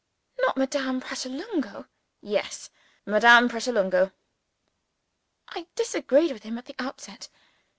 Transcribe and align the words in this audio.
"Not 0.39 0.57
Madame 0.57 0.99
Pratolungo?" 0.99 1.85
"Yes! 2.23 2.71
Madame 3.05 3.47
Pratolungo." 3.49 4.11
I 5.49 5.67
disagreed 5.75 6.31
with 6.31 6.41
him 6.41 6.57
at 6.57 6.65
the 6.65 6.75
outset. 6.79 7.29